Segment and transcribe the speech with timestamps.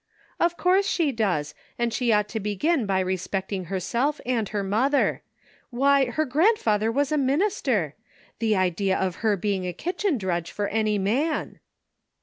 [0.39, 5.21] "Of course she does, and she ought to begin by respecting herself and her mother.
[5.69, 7.93] Why, her grandfather was a minister!
[8.39, 11.59] The idea of her being a kitchen drudge for any man."